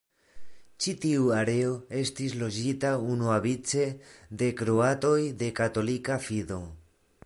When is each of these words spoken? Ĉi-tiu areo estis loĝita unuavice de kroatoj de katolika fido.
Ĉi-tiu 0.85 1.27
areo 1.39 1.75
estis 1.99 2.33
loĝita 2.45 2.95
unuavice 3.17 3.87
de 4.43 4.51
kroatoj 4.63 5.17
de 5.43 5.55
katolika 5.63 6.23
fido. 6.29 6.65